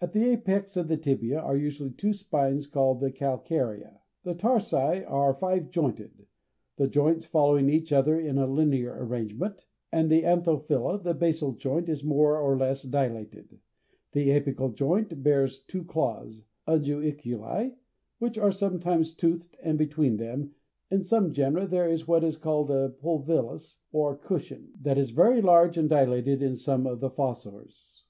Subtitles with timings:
[0.00, 3.98] At the apex of the tibia are usually two spines called the calcaria (_d_^6).
[4.22, 6.26] The tarsi are five jointed,
[6.76, 11.52] the joints following each other in a linear arrangement, and in the Anthophila the basal
[11.52, 13.58] joint is more or less dilated;
[14.12, 17.74] the apical joint bears two claws (unguiculi, _d_^7)
[18.18, 20.54] which are sometimes toothed, and between them,
[20.90, 25.10] in some genera, there is what is called a pulvillus (_d_^8) or cushion; this is
[25.10, 28.04] very large and dilated in some of the fossors.